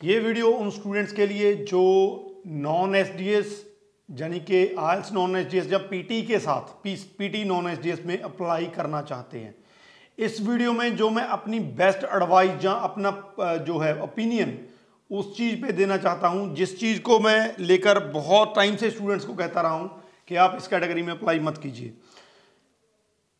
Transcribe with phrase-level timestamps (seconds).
[0.00, 1.80] ये वीडियो उन स्टूडेंट्स के लिए जो
[2.46, 3.64] नॉन एस डी एस
[4.08, 8.02] यानी कि आयल्स नॉन एस या पीटी के साथ P PT non S D S
[8.06, 9.54] में अप्लाई करना चाहते हैं।
[10.18, 13.10] इस वीडियो में जो मैं अपनी बेस्ट एडवाइस या अपना
[13.66, 14.56] जो है ओपिनियन
[15.10, 19.24] उस चीज़ पे देना चाहता हूँ, जिस चीज़ को मैं लेकर बहुत टाइम से स्टूडेंट्स
[19.24, 19.90] को कहता रहा हूँ
[20.28, 21.92] कि आप इस कैटेगरी में अप्लाई मत कीजिए।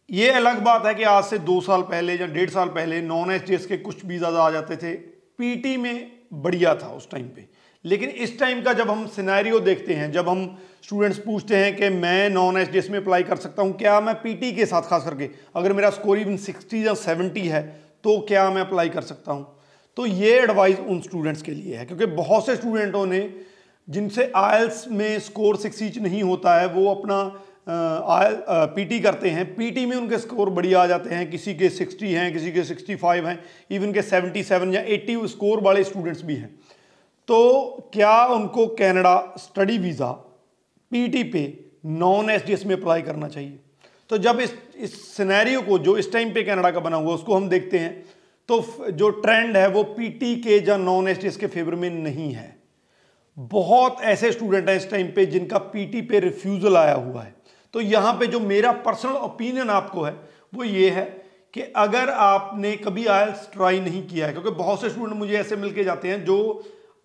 [0.09, 3.31] ये अलग बात है कि आज से दो साल पहले या डेढ़ साल पहले नॉन
[3.31, 4.95] एसडीएस के कुछ भी ज़्यादा आ जाते थे।
[5.39, 7.47] पीटी में बढ़िया था उस टाइम पे।
[7.85, 11.89] लेकिन इस टाइम का जब हम सिनेरियो देखते हैं, जब हम स्टूडेंट्स पूछते हैं कि
[11.91, 15.29] मैं नॉन एच में अप्लाई कर सकता हूँ, क्या मैं पीटी के साथ खास करके,
[15.57, 17.63] अगर मेरा स्कोर इवन सिक्सटी या सेवेंटी है
[18.05, 19.47] तो क्या मैं अप्लाई कर सकता हूँ?
[19.97, 23.21] तो ये एडवाइस उन स्टूडेंट्स के लिए है, क्योंकि बहुत से स्टूडेंटों ने,
[23.89, 27.21] जिनसे आयल्स में स्कोर सिक्स नहीं होता है, वो अपना
[27.69, 32.33] पीटी करते हैं। पीटी में उनके स्कोर बढ़िया आ जाते हैं। किसी के 60 हैं,
[32.33, 33.39] किसी के 65 हैं,
[33.71, 36.49] इवन के 77 या 80 स्कोर वाले स्टूडेंट्स भी हैं।
[37.29, 40.11] तो क्या उनको कनाडा स्टडी वीज़ा
[40.93, 41.43] पीटी पे
[41.87, 43.59] नॉन एसडीएस में अप्लाई करना चाहिए?
[44.11, 47.35] तो जब इस इस सिनेरियो को, जो इस टाइम पे कनाडा का बना हुआ, उसको
[47.35, 48.05] हम देखते हैं
[48.49, 52.57] तो जो ट्रेंड है, वो पीटी के या नॉन एसडीएस के फेवर में नहीं है।
[53.37, 57.35] बहुत ऐसे स्टूडेंट हैं इस टाइम पे जिनका पीटी पे रिफ्यूज़ल आया हुआ है।
[57.75, 60.15] तो यहाँ पे जो मेरा पर्सनल ओपिनियन आपको है,
[60.55, 61.05] वो ये है
[61.55, 65.57] कि अगर आपने कभी आयल्स ट्राई नहीं किया है, क्योंकि बहुत से स्टूडेंट मुझे ऐसे
[65.59, 66.39] मिलके जाते हैं जो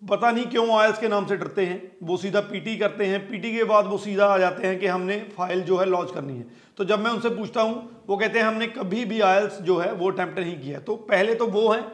[0.02, 3.52] पता नहीं क्यों आयल्स के नाम से डरते हैं, वो सीधा पीटी करते हैं पीटी
[3.52, 6.46] के बाद वो सीधा आ जाते हैं कि हमने फ़ाइल जो है लॉन्च करनी है।
[6.78, 9.92] तो जब मैं उनसे पूछता हूँ, वो कहते हैं, हमने कभी भी आयल्स जो है
[9.94, 11.84] वो अटैम्प्ट नहीं किया तो पहले तो वो हैं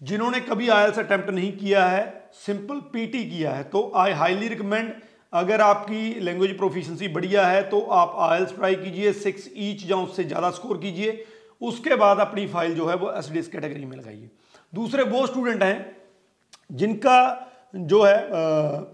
[0.00, 2.04] जिन्होंने कभी आयल्स अटैम्प्ट नहीं किया है
[2.36, 4.92] सिंपल पीटी किया है। तो आई हाईली रिकमेंड
[5.32, 10.24] अगर आपकी लैंग्वेज प्रोफिशंसी बढ़िया है तो आप आयल्स ट्राई कीजिए सिक्स ईच या उससे
[10.24, 11.24] ज़्यादा स्कोर कीजिए।
[11.60, 14.28] उसके बाद अपनी फ़ाइल जो है वो एस डी कैटेगरी में लगाइए।
[14.72, 15.96] दूसरे वो स्टूडेंट हैं,
[16.72, 18.16] जिनका जो है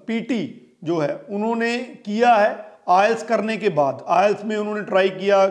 [0.06, 0.44] पीटी
[0.84, 5.47] जो है, उन्होंने किया है आयल्स करने के बाद। आयल्स में उन्होंने ट्राई किया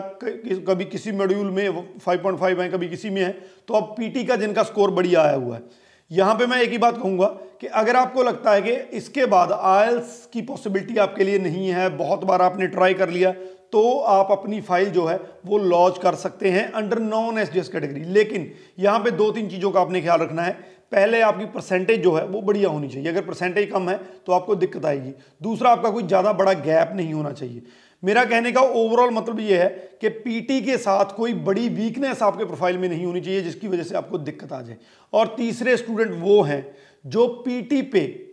[0.64, 3.30] कभी किसी मॉड्यूल में 5.5 है, कभी किसी में है
[3.68, 5.62] तो अब पीटी का जिनका स्कोर बढ़िया आया हुआ है
[6.10, 7.26] यहाँ पे मैं एक ही बात कहूँगा
[7.60, 11.88] कि अगर आपको लगता है कि इसके बाद आयल्स की पॉसिबिलिटी आपके लिए नहीं है,
[11.96, 13.32] बहुत बार आपने ट्राई कर लिया
[13.72, 18.04] तो आप अपनी फ़ाइल जो है वो लॉन्च कर सकते हैं अंडर नॉन एस कैटेगरी।
[18.06, 20.52] लेकिन यहाँ पे दो तीन चीज़ों का आपने ख्याल रखना है।
[20.92, 23.96] पहले आपकी परसेंटेज जो है वो बढ़िया होनी चाहिए। अगर परसेंटेज कम है
[24.26, 27.62] तो आपको दिक्कत आएगी। दूसरा, आपका कोई ज़्यादा बड़ा गैप नहीं होना चाहिए।
[28.02, 29.68] मेरा कहने का ओवरऑल मतलब ये है
[30.00, 33.82] कि पीटी के साथ कोई बड़ी वीकनेस आपके प्रोफ़ाइल में नहीं होनी चाहिए, जिसकी वजह
[33.82, 34.76] से आपको दिक्कत आ जाए।
[35.12, 36.64] और तीसरे स्टूडेंट वो हैं
[37.04, 38.24] जो पीटी पे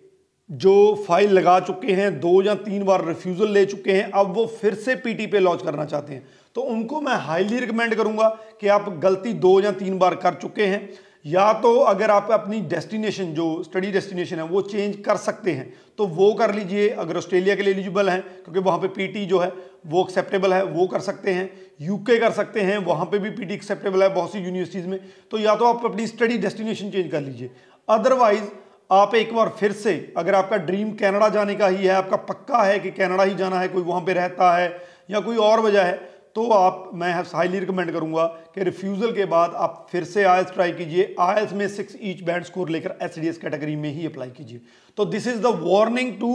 [0.49, 0.73] जो
[1.07, 4.73] फ़ाइल लगा चुके हैं, दो या तीन बार रिफ्यूज़ल ले चुके हैं, अब वो फिर
[4.75, 8.27] से पीटी पे लॉन्च करना चाहते हैं। तो उनको मैं हाईली रिकमेंड करूँगा
[8.61, 10.89] कि आप गलती दो या तीन बार कर चुके हैं।
[11.25, 15.73] या तो अगर आप अपनी डेस्टिनेशन जो स्टडी डेस्टिनेशन है, वो चेंज कर सकते हैं
[15.97, 19.39] तो वो कर लीजिए। अगर ऑस्ट्रेलिया के लिए एलिजिबल हैं, क्योंकि वहाँ पे पीटी जो
[19.39, 19.51] है,
[19.87, 21.49] वो एक्सेप्टेबल है, वो कर सकते हैं।
[21.81, 24.99] यूके कर सकते हैं, वहाँ पे भी पीटी एक्सेप्टेबल है, बहुत सी यूनिवर्सिटीज़ में।
[25.31, 27.49] तो या तो आप अपनी स्टडी डेस्टिनेशन चेंज कर लीजिए।
[27.89, 28.43] अदरवाइज़
[28.91, 32.63] आप एक बार फिर से, अगर आपका ड्रीम कैनेडा जाने का ही है, आपका पक्का
[32.63, 34.77] है कि कैनेडा ही जाना है, कोई वहाँ पर रहता है,
[35.11, 38.25] या कोई और वजह है तो आप, मैं हाईली रिकमेंड करूँगा
[38.55, 42.43] कि रिफ्यूज़ल के बाद आप फिर से आयल्स ट्राई कीजिए। आयल्स में सिक्स ईच बैंड
[42.43, 44.61] स्कोर लेकर एसडीएस कैटेगरी में ही अप्लाई कीजिए।
[44.97, 46.31] तो this is the warning to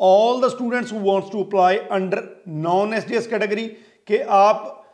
[0.00, 3.66] all the students who wants to apply under non S category
[4.08, 4.84] कि आप,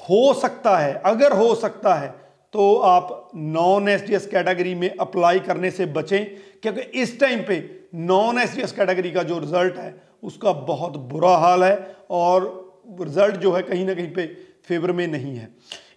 [0.00, 2.08] हो सकता है, अगर हो सकता है
[2.54, 6.24] तो आप नॉन एस कैटेगरी में अप्लाई करने से बचें।
[6.62, 7.58] क्योंकि इस टाइम पे
[7.94, 12.63] नॉन एस कैटेगरी का जो रिज़ल्ट है, उसका बहुत बुरा हाल है और
[13.00, 14.26] रिज़ल्ट जो है कहीं ना कहीं पे
[14.68, 15.48] फेवर में नहीं है।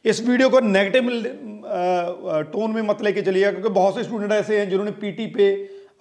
[0.05, 1.09] इस वीडियो को नेगेटिव
[2.53, 5.51] टोन में मत लेके चलिएगा, क्योंकि बहुत से स्टूडेंट ऐसे हैं जिन्होंने पीटी पे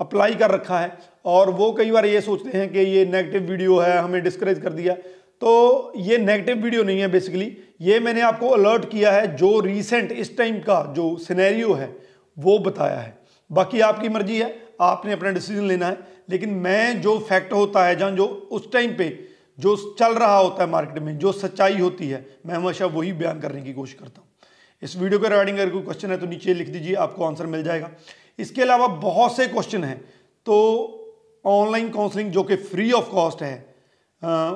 [0.01, 3.79] अप्लाई कर रखा है और वो कई बार ये सोचते हैं कि ये नेगेटिव वीडियो
[3.79, 4.95] है, हमें डिस्करेज कर दिया।
[5.43, 10.13] तो ये नेगेटिव वीडियो नहीं है बेसिकली ये मैंने आपको अलर्ट किया है, जो रिसेंट
[10.13, 11.89] इस टाइम का जो सिनेरियो है,
[12.37, 13.19] वो बताया है।
[13.51, 15.99] बाकी आपकी मर्ज़ी है, आपने अपना डिसीज़न लेना है,
[16.31, 19.09] लेकिन मैं जो फैक्ट होता है, जहाँ जो उस टाइम पे
[19.59, 23.41] जो चल रहा होता है मार्केट में, जो सच्चाई होती है, मैं हमेशा वही बयान
[23.41, 24.29] करने की कोशिश करता हूँ।
[24.83, 27.63] इस वीडियो के रिगार्डिंग अगर कोई क्वेश्चन है तो नीचे लिख दीजिए, आपको आंसर मिल
[27.63, 27.91] जाएगा।
[28.39, 29.97] इसके अलावा बहुत से क्वेश्चन हैं
[30.47, 30.57] तो
[31.45, 33.55] ऑनलाइन काउंसलिंग जो कि फ्री ऑफ़ कॉस्ट है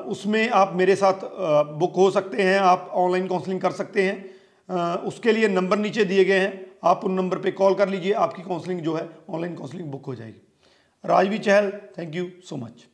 [0.07, 1.25] उसमें आप मेरे साथ
[1.79, 6.25] बुक हो सकते हैं, आप ऑनलाइन काउंसलिंग कर सकते हैं। उसके लिए नंबर नीचे दिए
[6.25, 9.91] गए हैं, आप उन नंबर पे कॉल कर लीजिए, आपकी काउंसलिंग जो है ऑनलाइन काउंसलिंग
[9.91, 10.41] बुक हो जाएगी।
[11.05, 12.85] Rajvi Chahal thank you so much